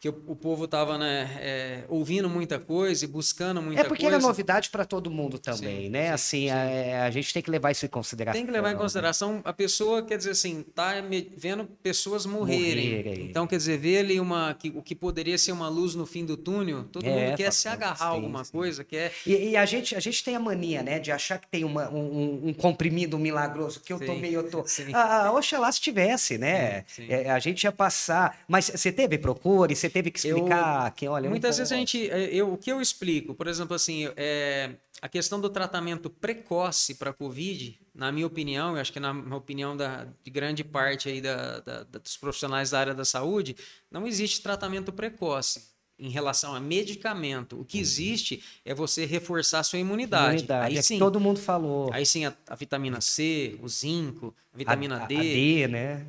[0.00, 3.86] que o, o povo estava né, é, ouvindo muita coisa e buscando muita coisa.
[3.86, 4.16] É porque coisa.
[4.16, 6.06] era novidade para todo mundo também, sim, né?
[6.06, 6.50] Sim, assim, sim.
[6.50, 8.40] A, a, gente tem que levar isso em consideração.
[8.40, 10.94] Tem que levar em consideração a pessoa, quer dizer assim, tá
[11.36, 12.96] vendo pessoas morrerem.
[12.96, 16.06] Morrer então, quer dizer, ver ali uma, que, o que poderia ser uma luz no
[16.06, 19.12] fim do túnel, todo é, mundo quer se agarrar a alguma coisa, quer...
[19.26, 21.90] E, e, a, gente, a gente tem a mania, né, de achar que tem uma,
[21.90, 24.64] um, um comprimido milagroso, que eu tomei, eu tô...
[24.94, 26.84] Ah, oxalá se tivesse, né?
[27.06, 28.40] É, a gente ia passar...
[28.48, 31.28] Mas você teve procura, você teve que explicar eu, que, olha...
[31.28, 32.10] Muitas vezes a gente...
[32.10, 34.70] É, eu, o que eu explico, por exemplo, assim, é,
[35.02, 39.76] a questão do tratamento precoce para Covid, na minha opinião, eu acho que na opinião
[39.76, 43.56] da, de grande parte aí da, da, dos profissionais da área da saúde,
[43.90, 47.60] não existe tratamento precoce em relação a medicamento.
[47.60, 47.82] O que uhum.
[47.82, 50.36] existe é você reforçar a sua imunidade.
[50.36, 50.66] imunidade.
[50.66, 51.90] Aí é sim, todo mundo falou.
[51.92, 55.16] Aí sim a, a vitamina C, o zinco, a vitamina a, D.
[55.16, 56.06] A D, né?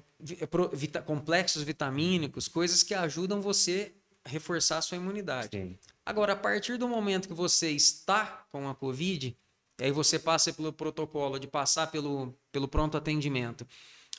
[0.74, 5.58] Vita, complexos vitamínicos, coisas que ajudam você a reforçar a sua imunidade.
[5.58, 5.78] Sim.
[6.06, 9.36] Agora, a partir do momento que você está com a Covid,
[9.80, 13.66] aí você passa pelo protocolo de passar pelo, pelo pronto atendimento.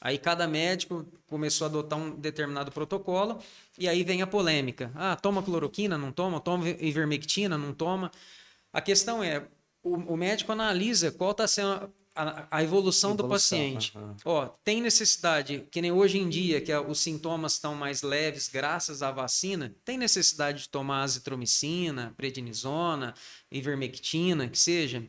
[0.00, 3.38] Aí cada médico começou a adotar um determinado protocolo
[3.78, 4.90] e aí vem a polêmica.
[4.96, 8.10] Ah, toma cloroquina, não toma, toma ivermectina, não toma.
[8.72, 9.46] A questão é,
[9.80, 13.96] o, o médico analisa qual está sendo a, a evolução, evolução, do paciente.
[13.96, 14.16] Uhum.
[14.24, 19.02] Ó, tem necessidade, que nem hoje em dia, que os sintomas estão mais leves graças
[19.02, 23.14] à vacina, tem necessidade de tomar azitromicina, prednisona,
[23.50, 25.06] ivermectina, que seja?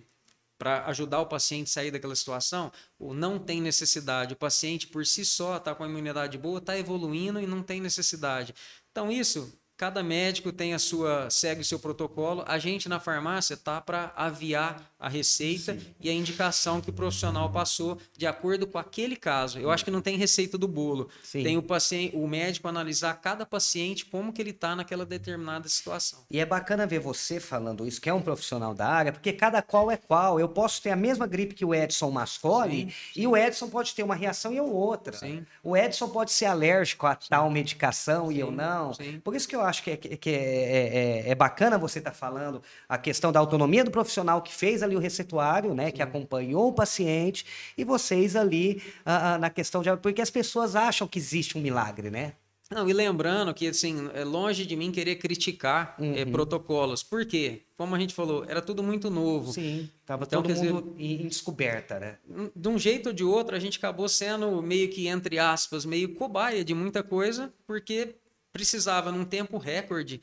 [0.55, 4.33] para ajudar o paciente a sair daquela situação, ou não tem necessidade.
[4.33, 7.81] O paciente por si só está com a imunidade boa, está evoluindo e não tem
[7.81, 8.55] necessidade.
[8.89, 9.51] Então, isso
[9.83, 12.41] Cada médico tem a sua, segue o seu protocolo.
[12.47, 15.85] A gente na farmácia tá para aviar a receita Sim.
[15.99, 19.59] e a indicação que o profissional passou de acordo com aquele caso.
[19.59, 21.09] Eu acho que não tem receita do bolo.
[21.21, 21.43] Sim.
[21.43, 26.19] Tem o paciente, o médico analisar cada paciente como que ele está naquela determinada situação.
[26.31, 29.61] E é bacana ver você falando isso, que é um profissional da área, porque cada
[29.61, 30.39] qual é qual.
[30.39, 33.93] Eu posso ter a mesma gripe que o Edson Mascoli sim, e o Edson pode
[33.93, 35.19] ter uma reação e eu outra.
[35.61, 38.93] O Edson pode ser alérgico a tal medicação e eu não.
[39.21, 42.15] Por isso que eu acho que é, que é, é, é bacana você estar tá
[42.15, 46.67] falando a questão da autonomia do profissional que fez ali o receituário, né, que acompanhou
[46.67, 47.45] o paciente,
[47.77, 49.95] e vocês ali uh, uh, na questão de.
[49.97, 52.33] Porque as pessoas acham que existe um milagre, né?
[52.73, 56.15] Não, e lembrando que, assim, é longe de mim querer criticar uhum.
[56.15, 57.03] é, protocolos.
[57.03, 57.63] Por quê?
[57.77, 59.51] Como a gente falou, era tudo muito novo.
[59.51, 62.17] Sim, estava então, todo mundo dizer, em descoberta, né?
[62.55, 66.15] De um jeito ou de outro, a gente acabou sendo meio que, entre aspas, meio
[66.15, 68.15] cobaia de muita coisa, porque
[68.53, 70.21] precisava, num tempo recorde,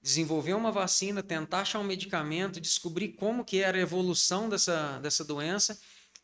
[0.00, 5.24] desenvolver uma vacina, tentar achar um medicamento, descobrir como que era a evolução dessa, dessa
[5.24, 5.78] doença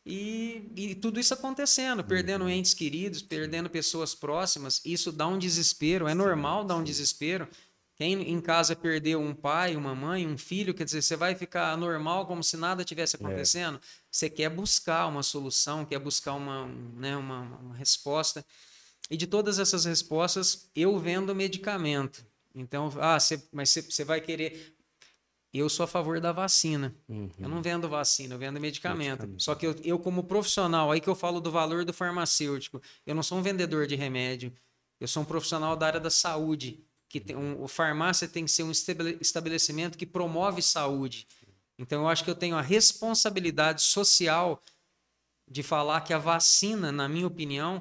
[0.07, 2.51] e, e tudo isso acontecendo, perdendo uhum.
[2.51, 4.81] entes queridos, perdendo pessoas próximas.
[4.85, 7.47] Isso dá um desespero, é normal dar um desespero.
[7.95, 11.77] Quem em casa perdeu um pai, uma mãe, um filho, quer dizer, você vai ficar
[11.77, 13.19] normal como se nada tivesse é.
[13.19, 13.77] acontecendo?
[13.77, 13.81] É.
[14.11, 18.45] Você quer buscar uma solução, quer buscar uma, né, uma, uma resposta.
[19.11, 22.27] E de todas essas respostas, eu vendo medicamento.
[22.55, 24.75] Então, ah, cê, mas você vai querer.
[25.53, 26.95] Eu sou a favor da vacina.
[27.09, 27.31] Uhum.
[27.39, 29.21] Eu não vendo vacina, eu vendo medicamento.
[29.21, 29.43] medicamento.
[29.43, 33.15] Só que eu, eu, como profissional, aí que eu falo do valor do farmacêutico, eu
[33.15, 34.53] não sou um vendedor de remédio.
[35.01, 36.85] Eu sou um profissional da área da saúde.
[37.09, 41.27] que tem um, O farmácia tem que ser um estabelecimento que promove saúde.
[41.79, 44.61] Então, eu acho que eu tenho a responsabilidade social
[45.51, 47.81] de falar que a vacina, na minha opinião,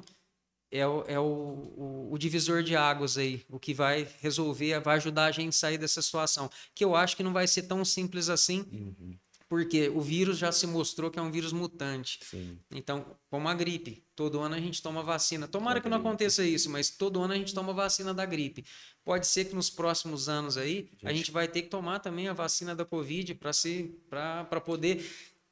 [0.70, 4.96] é, o, é o, o, o, divisor de águas aí, o que vai resolver, vai
[4.96, 6.50] ajudar a gente a sair dessa situação.
[6.74, 9.16] Que eu acho que não vai ser tão simples assim, uhum.
[9.48, 12.20] porque o vírus já se mostrou que é um vírus mutante.
[12.22, 12.58] Sim.
[12.70, 15.48] Então, como a gripe, todo ano a gente toma vacina.
[15.48, 18.64] Tomara que não aconteça isso, mas todo ano a gente toma vacina da gripe.
[19.02, 21.06] Pode ser que nos próximos anos aí gente...
[21.06, 25.02] a gente vai ter que tomar também a vacina da Covid para poder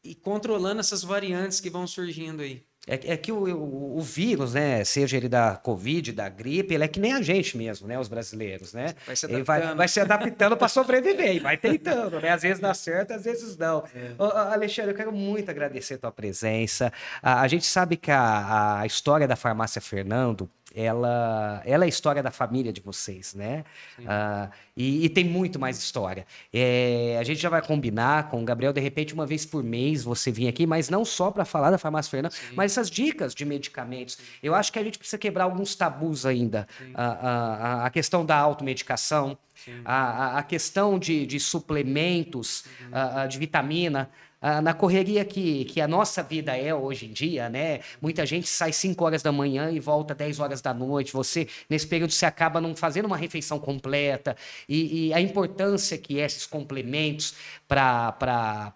[0.05, 2.63] ir controlando essas variantes que vão surgindo aí.
[2.87, 6.85] É, é que o, o, o, vírus, né, seja ele da Covid, da gripe, ele
[6.85, 8.95] é que nem a gente mesmo, né, os brasileiros, né?
[9.05, 12.31] Vai se adaptando, vai, vai se adaptando para sobreviver e vai tentando, né?
[12.31, 13.83] Às vezes dá certo, às vezes não.
[13.93, 14.13] É.
[14.17, 16.93] Ô, Alexandre, eu quero muito agradecer a tua presença.
[17.21, 21.89] A, a gente sabe que a, a história da farmácia Fernando ela, ela é a
[21.89, 23.65] história da família de vocês, né?
[23.99, 26.27] Uh, e, e, tem muito mais história.
[26.53, 30.05] É, a gente já vai combinar com o Gabriel, de repente, uma vez por mês
[30.05, 32.55] você vir aqui, mas não só para falar da farmácia Fernanda, Sim.
[32.55, 34.19] mas essas dicas de medicamentos.
[34.43, 36.69] Eu acho que a gente precisa quebrar alguns tabus ainda.
[36.93, 39.39] A, a, a, questão da automedicação,
[39.83, 43.29] a, a, questão de, de suplementos, uhum.
[43.29, 47.81] de vitamina ah, na correria que, que a nossa vida é hoje em dia, né?
[48.01, 51.13] Muita gente sai 5 horas da manhã e volta 10 horas da noite.
[51.13, 54.37] Você, nesse período, você acaba não fazendo uma refeição completa.
[54.69, 57.35] E, e a importância que é esses complementos
[57.67, 58.75] para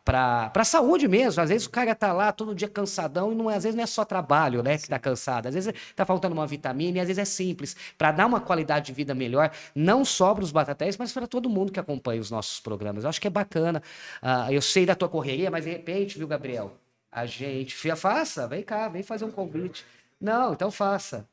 [0.55, 1.40] a saúde mesmo.
[1.40, 3.85] Às vezes o cara tá lá todo dia cansadão e não é, às vezes não
[3.85, 5.46] é só trabalho, né, que tá cansado.
[5.46, 7.77] Às vezes tá faltando uma vitamina e às vezes é simples.
[7.99, 11.49] Para dar uma qualidade de vida melhor, não só para os batatéis, mas para todo
[11.49, 13.05] mundo que acompanha os nossos programas.
[13.05, 13.83] Eu acho que é bacana.
[14.23, 16.77] Uh, eu sei da tua correria, mas de repente, viu, Gabriel?
[17.11, 17.77] A gente.
[17.97, 19.85] Faça, vem cá, vem fazer um convite.
[20.21, 21.29] Não, então faça.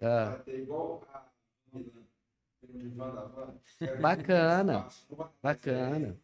[0.00, 0.38] Ah.
[4.00, 4.86] Bacana,
[5.42, 6.16] bacana.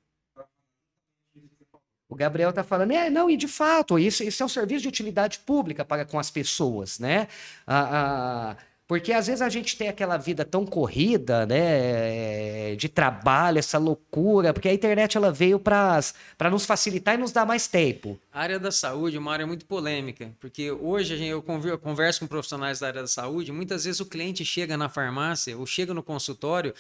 [2.09, 4.89] O Gabriel está falando, é, não, e de fato, isso, isso é um serviço de
[4.89, 7.29] utilidade pública para com as pessoas, né?
[7.67, 8.57] Ah, ah,
[8.89, 14.55] porque às vezes a gente tem aquela vida tão corrida, né, de trabalho, essa loucura,
[14.55, 16.03] porque a internet ela veio para
[16.51, 18.19] nos facilitar e nos dar mais tempo.
[18.33, 22.81] A área da saúde é uma área muito polêmica, porque hoje eu converso com profissionais
[22.81, 26.73] da área da saúde, muitas vezes o cliente chega na farmácia ou chega no consultório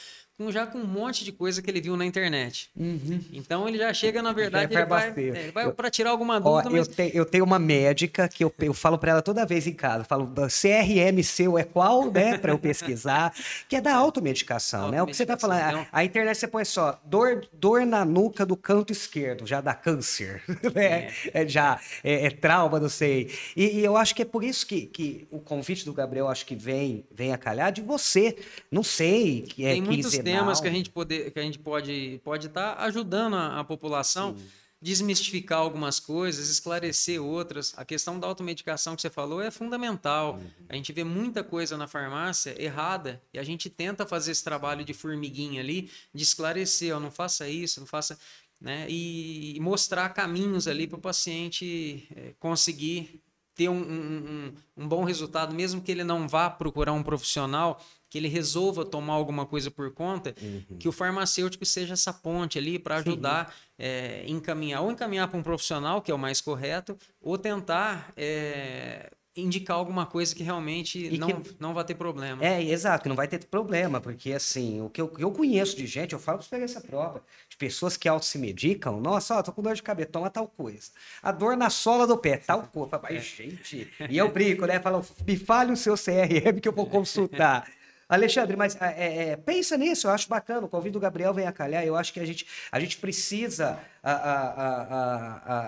[0.51, 2.70] já com um monte de coisa que ele viu na internet.
[2.77, 3.20] Uhum.
[3.33, 6.68] Então ele já chega, na verdade, ele vai, é, vai para tirar alguma dúvida.
[6.68, 6.87] Ó, mas...
[6.87, 9.72] eu, te, eu, tenho uma médica que eu, eu falo para ela toda vez em
[9.72, 13.35] casa, falo CRM seu é qual, né, para eu pesquisar,
[13.68, 15.03] que é da automedicação, automedicação né?
[15.03, 18.46] O que você tá falando, a, a, internet você põe só dor, dor na nuca
[18.46, 21.09] do canto esquerdo, já dá câncer, né?
[21.33, 21.42] É.
[21.42, 21.48] é.
[21.48, 23.31] já é, é, trauma, não sei.
[23.57, 26.46] E, e, eu acho que é por isso que, que o convite do Gabriel acho
[26.46, 28.37] que vem, vem a calhar de você.
[28.70, 32.21] Não sei, que é Tem muitos temas que a gente, poder, que a gente pode
[32.25, 34.37] pode estar tá ajudando a, a população.
[34.37, 34.45] Sim.
[34.81, 37.75] desmistificar algumas coisas, esclarecer outras.
[37.77, 40.35] A questão da automedicação que você falou é fundamental.
[40.35, 40.51] Uhum.
[40.69, 44.85] A gente vê muita coisa na farmácia errada e a gente tenta fazer esse trabalho
[44.85, 48.17] de formiguinha ali, de esclarecer, ó, não faça isso, não faça.
[48.61, 48.87] Né?
[48.88, 53.21] E mostrar caminhos ali para o paciente é, conseguir
[53.59, 58.18] ter um, um, um, bom resultado, mesmo que ele não vá procurar um profissional, que
[58.18, 60.79] ele resolva tomar alguma coisa por conta, uhum.
[60.79, 65.42] que o farmacêutico seja essa ponte ali para ajudar, é, encaminhar, ou encaminhar para um
[65.42, 71.29] profissional, que é o mais correto, ou tentar é, indicar alguma coisa que realmente não,
[71.29, 71.57] que...
[71.59, 72.44] não vai ter problema.
[72.44, 75.87] É, exato, que não vai ter problema, porque assim, o que eu, eu conheço de
[75.87, 79.53] gente, eu falo para essa prova, de pessoas que auto se medicam, nossa, ó, tô
[79.53, 80.90] com dor de cabeça, toma tal coisa.
[81.23, 82.99] A dor na sola do pé, tal coisa.
[83.03, 84.81] Mas, gente, e eu brinco, né?
[84.81, 87.66] Falo, me fale o seu CRM que eu vou consultar.
[88.09, 90.66] Alexandre, mas é, é, pensa nisso, eu acho bacana.
[90.66, 91.85] O convite do Gabriel vem a calhar.
[91.85, 95.67] Eu acho que a gente, a gente precisa a, a,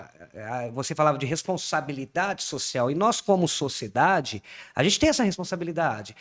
[0.65, 4.41] a, você falava de responsabilidade social, e nós, como sociedade,
[4.75, 6.15] a gente tem essa responsabilidade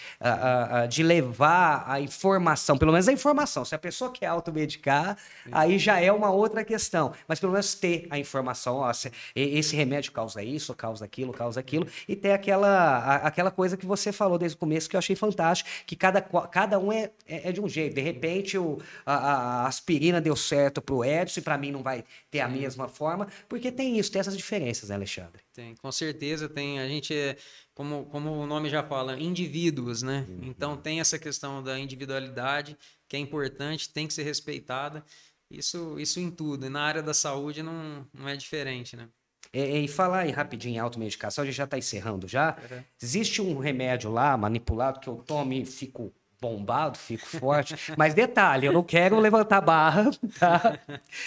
[0.88, 3.64] de levar a informação, pelo menos a informação.
[3.64, 5.50] Se a pessoa quer automedicar, Sim.
[5.52, 8.90] aí já é uma outra questão, mas pelo menos ter a informação: ó,
[9.34, 14.12] esse remédio causa isso, causa aquilo, causa aquilo, e ter aquela, aquela coisa que você
[14.12, 17.52] falou desde o começo que eu achei fantástico, que cada, cada um é, é, é
[17.52, 17.94] de um jeito.
[17.94, 21.99] De repente, o, a, aspirina deu certo para o Edson e para mim não vai
[22.30, 25.42] ter a mesma forma, porque tem isso, tem essas diferenças, né, Alexandre?
[25.52, 26.80] Tem, com certeza tem.
[26.80, 27.36] A gente é,
[27.74, 30.26] como, como o nome já fala, indivíduos, né?
[30.28, 30.40] Uhum.
[30.42, 32.76] Então tem essa questão da individualidade,
[33.08, 35.04] que é importante, tem que ser respeitada.
[35.50, 36.66] Isso, isso em tudo.
[36.66, 39.08] E na área da saúde não, não é diferente, né?
[39.52, 42.56] E, e falar aí rapidinho em automedicação, a gente já está encerrando já.
[42.70, 42.84] Uhum.
[43.02, 47.76] Existe um remédio lá, manipulado, que eu tomo e fico bombado, fico forte.
[47.96, 50.78] Mas detalhe, eu não quero levantar barra, tá?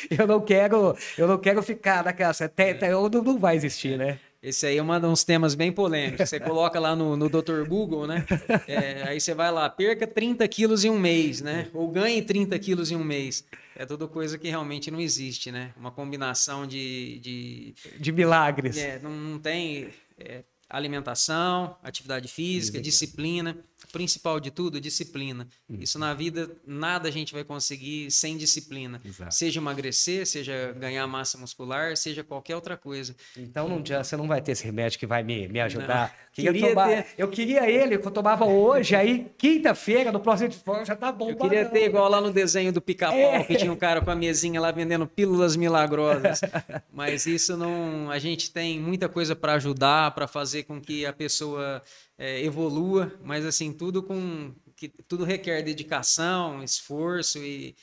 [0.10, 2.32] Eu não quero, eu não quero ficar naquela.
[2.32, 4.20] Até, eu não, não vai existir, né?
[4.42, 6.30] Esse aí é um dos temas bem polêmicos.
[6.30, 7.66] Você coloca lá no, no Dr.
[7.66, 8.26] Google, né?
[8.68, 11.70] É, aí você vai lá, perca 30 quilos em um mês, né?
[11.74, 13.46] Ou ganhe 30 quilos em um mês.
[13.76, 15.72] É tudo coisa que realmente não existe, né?
[15.78, 17.20] Uma combinação de.
[17.20, 18.78] De, de milagres.
[18.78, 19.90] É, não, não tem.
[20.20, 23.56] É, alimentação, atividade física, disciplina
[23.92, 25.48] principal de tudo, disciplina.
[25.70, 25.80] Uhum.
[25.82, 29.02] Isso na vida, nada a gente vai conseguir sem disciplina.
[29.04, 29.34] Exato.
[29.34, 33.16] Seja emagrecer, seja ganhar massa muscular, seja qualquer outra coisa.
[33.38, 36.16] Então não, você não vai ter esse remédio que vai me, me ajudar.
[36.34, 37.06] Queria tomar, ter...
[37.16, 41.12] Eu queria ele, que eu tomava hoje, aí quinta-feira, no próximo de forma, já tá
[41.12, 41.30] bom.
[41.30, 43.44] Eu queria ter igual lá no desenho do pica-pau, é.
[43.44, 46.42] que tinha um cara com a mesinha lá vendendo pílulas milagrosas.
[46.92, 48.10] Mas isso não.
[48.10, 51.84] A gente tem muita coisa para ajudar, para fazer com que a pessoa
[52.18, 57.76] é, evolua, mas assim, tudo com que tudo requer dedicação, esforço e,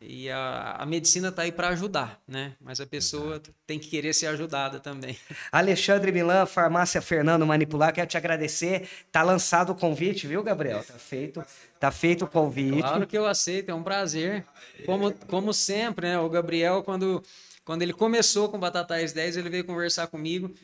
[0.00, 2.54] e a, a medicina está aí para ajudar, né?
[2.60, 3.54] Mas a pessoa Exato.
[3.66, 5.18] tem que querer ser ajudada também.
[5.50, 8.88] Alexandre Milan, Farmácia Fernando Manipular, quero te agradecer.
[9.10, 10.84] Tá lançado o convite, viu, Gabriel?
[10.84, 11.44] Tá feito,
[11.80, 12.80] tá feito o convite.
[12.80, 14.44] Claro que eu aceito, é um prazer.
[14.84, 16.18] Como, como sempre, né?
[16.18, 17.22] O Gabriel, quando,
[17.64, 20.54] quando ele começou com Batatais 10, ele veio conversar comigo.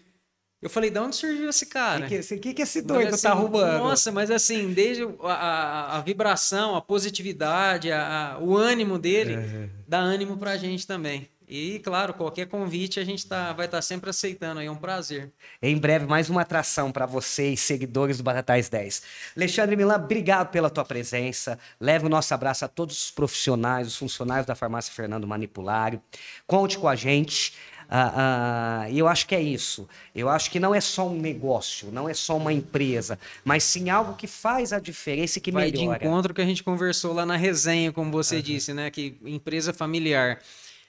[0.63, 2.07] Eu falei, de onde surgiu esse cara?
[2.07, 3.79] O que, que, que, esse doido tá assim, tá arrumando?
[3.79, 9.69] Nossa, mas assim, desde a, a, a vibração, a positividade, a, o ânimo dele, é.
[9.89, 11.29] dá ânimo pra gente também.
[11.55, 14.77] E, claro, qualquer convite a gente tá, vai estar tá sempre aceitando aí, é um
[14.77, 15.31] prazer.
[15.61, 19.03] Em breve, mais uma atração para vocês, seguidores do Batatais 10.
[19.37, 21.59] Alexandre Milan, obrigado pela tua presença.
[21.79, 26.01] Leve o nosso abraço a todos os profissionais, os funcionários da farmácia Fernando Manipulário.
[26.47, 27.53] Conte com a gente.
[27.95, 29.87] Ah, ah, e eu acho que é isso.
[30.15, 33.91] Eu acho que não é só um negócio, não é só uma empresa, mas sim
[33.91, 35.99] algo que faz a diferença e que Vai melhora.
[35.99, 38.43] de encontro que a gente conversou lá na resenha, como você uhum.
[38.43, 38.91] disse, né?
[38.91, 40.41] Que empresa familiar.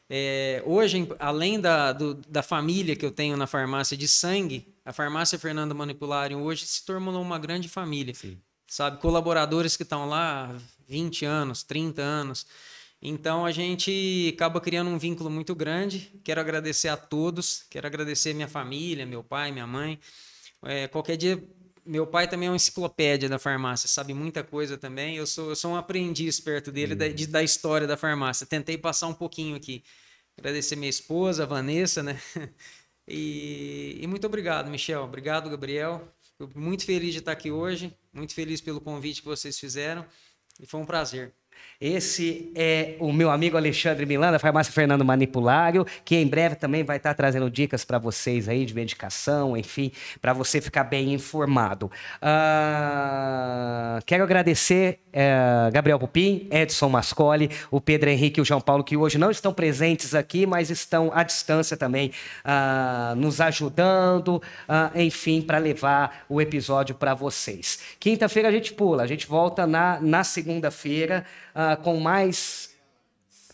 [0.09, 4.93] É, hoje, além da, do, da família que eu tenho na farmácia de sangue, a
[4.93, 8.13] farmácia Fernando Manipularium hoje se tornou uma grande família.
[8.13, 8.37] Sim.
[8.65, 10.55] Sabe, colaboradores que estão lá
[10.87, 12.47] 20 anos, 30 anos.
[13.05, 16.09] Então a gente acaba criando um vínculo muito grande.
[16.23, 19.99] Quero agradecer a todos, quero agradecer minha família, meu pai, minha mãe.
[20.63, 21.43] É, qualquer dia,
[21.85, 25.17] meu pai também é uma enciclopédia da farmácia, sabe muita coisa também.
[25.17, 26.99] Eu sou, eu sou um aprendiz perto dele uhum.
[26.99, 28.47] da, de, da história da farmácia.
[28.47, 29.83] Tentei passar um pouquinho aqui.
[30.37, 32.17] Agradecer minha esposa, a Vanessa, né?
[33.05, 35.03] E, e muito obrigado, Michel.
[35.03, 36.07] Obrigado, Gabriel.
[36.37, 37.93] Fico muito feliz de estar aqui hoje.
[38.13, 40.05] Muito feliz pelo convite que vocês fizeram.
[40.57, 41.33] E foi um prazer.
[41.85, 46.81] Esse é o meu amigo Alexandre Milano, da farmácia Fernando Manipulário, que em breve também
[46.81, 49.91] vai estar trazendo dicas para vocês aí de medicação, enfim,
[50.21, 51.91] para você ficar bem informado.
[52.21, 58.81] Uh, quero agradecer uh, Gabriel Pupim, Edson Mascoli, o Pedro Henrique e o João Paulo,
[58.81, 62.13] que hoje não estão presentes aqui, mas estão à distância também,
[62.45, 64.41] uh, nos ajudando,
[64.95, 67.79] enfim, para levar o episódio para vocês.
[67.99, 71.25] Quinta-feira a gente pula, a gente volta na, na segunda-feira
[71.55, 72.73] uh, com mais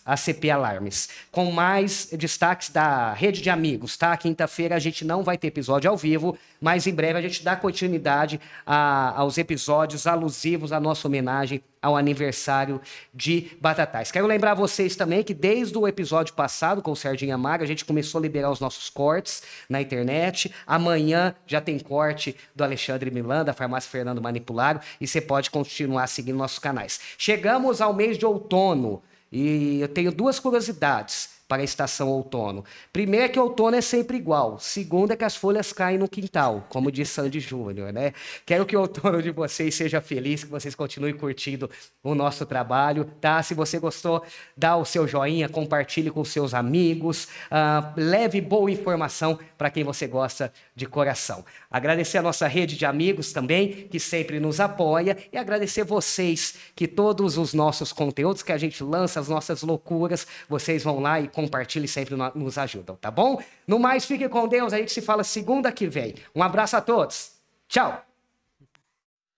[0.06, 4.16] ACP Alarmes, com mais destaques da rede de amigos, tá?
[4.18, 7.56] Quinta-feira a gente não vai ter episódio ao vivo, mas em breve a gente dá
[7.56, 12.82] continuidade a, aos episódios alusivos à nossa homenagem ao aniversário
[13.13, 14.11] de Batatais.
[14.11, 17.86] Quero lembrar vocês também que desde o episódio passado com o Sardinha Maga, a gente
[17.86, 20.53] começou a liberar os nossos cortes na internet.
[20.67, 26.07] Amanhã já tem corte do Alexandre Milan, da Farmácia Fernando Manipulado, e você pode continuar
[26.07, 26.99] seguindo nossos canais.
[27.17, 29.01] Chegamos ao mês de outono.
[29.32, 32.64] E eu tenho duas curiosidades para a estação outono.
[32.93, 34.60] Primeiro é que outono é sempre igual.
[34.60, 38.14] Segundo é que as folhas caem no quintal, como diz Sandy Júnior, né?
[38.45, 41.68] Quero que o outono de vocês seja feliz, que vocês continuem curtindo
[42.04, 43.41] o nosso trabalho, tá?
[43.41, 44.24] Se você gostou,
[44.56, 50.06] dá o seu joinha, compartilhe com seus amigos, uh, leve boa informação para quem você
[50.06, 51.43] gosta de coração.
[51.72, 56.88] Agradecer a nossa rede de amigos também, que sempre nos apoia, e agradecer vocês, que
[56.88, 61.28] todos os nossos conteúdos que a gente lança, as nossas loucuras, vocês vão lá e
[61.42, 63.42] compartilhe sempre nos ajudam, tá bom?
[63.68, 64.74] No mais, fique com Deus.
[64.74, 66.16] A gente se fala segunda que vem.
[66.36, 67.32] Um abraço a todos.
[67.68, 68.09] Tchau.